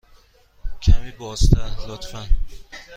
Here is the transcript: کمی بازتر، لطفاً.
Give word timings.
کمی 0.81 1.11
بازتر، 1.11 1.71
لطفاً. 1.87 2.25